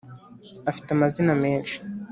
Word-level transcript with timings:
Afite 0.69 0.89
amazina 0.93 1.33
menshi 1.43 1.75